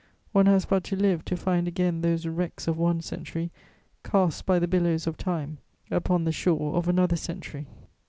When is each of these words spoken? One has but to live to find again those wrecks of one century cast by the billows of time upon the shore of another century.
One 0.31 0.47
has 0.47 0.65
but 0.65 0.83
to 0.85 0.95
live 0.95 1.23
to 1.25 1.37
find 1.37 1.67
again 1.67 2.01
those 2.01 2.25
wrecks 2.25 2.67
of 2.67 2.75
one 2.75 3.01
century 3.01 3.51
cast 4.03 4.47
by 4.47 4.57
the 4.57 4.67
billows 4.67 5.05
of 5.05 5.15
time 5.15 5.59
upon 5.91 6.23
the 6.23 6.31
shore 6.31 6.73
of 6.73 6.87
another 6.87 7.15
century. 7.15 7.67